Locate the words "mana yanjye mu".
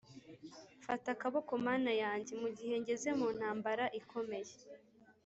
1.67-2.49